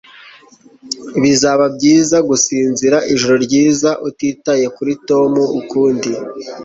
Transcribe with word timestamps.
Bizaba 1.21 1.65
byiza 1.75 2.17
gusinzira 2.29 2.97
ijoro 3.13 3.35
ryiza 3.45 3.89
utitaye 4.07 4.65
kuri 4.75 4.93
Tom 5.07 5.31
ukundi 5.59 6.11